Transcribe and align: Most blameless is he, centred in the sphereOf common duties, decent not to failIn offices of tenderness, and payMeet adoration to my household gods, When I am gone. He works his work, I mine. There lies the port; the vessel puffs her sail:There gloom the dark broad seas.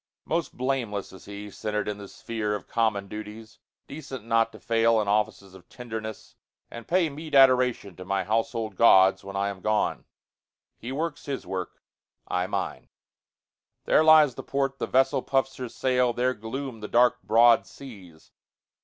Most 0.25 0.57
blameless 0.57 1.13
is 1.13 1.25
he, 1.25 1.51
centred 1.51 1.87
in 1.87 1.99
the 1.99 2.05
sphereOf 2.07 2.67
common 2.67 3.07
duties, 3.07 3.59
decent 3.85 4.25
not 4.25 4.51
to 4.51 4.57
failIn 4.59 5.05
offices 5.07 5.53
of 5.53 5.69
tenderness, 5.69 6.35
and 6.71 6.87
payMeet 6.87 7.35
adoration 7.35 7.95
to 7.97 8.03
my 8.03 8.23
household 8.23 8.75
gods, 8.75 9.23
When 9.23 9.35
I 9.35 9.49
am 9.49 9.61
gone. 9.61 10.05
He 10.75 10.91
works 10.91 11.27
his 11.27 11.45
work, 11.45 11.83
I 12.27 12.47
mine. 12.47 12.89
There 13.85 14.03
lies 14.03 14.33
the 14.33 14.41
port; 14.41 14.79
the 14.79 14.87
vessel 14.87 15.21
puffs 15.21 15.57
her 15.57 15.69
sail:There 15.69 16.33
gloom 16.33 16.79
the 16.79 16.87
dark 16.87 17.21
broad 17.21 17.67
seas. 17.67 18.31